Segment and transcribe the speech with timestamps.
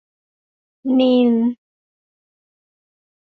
[0.97, 1.31] นีล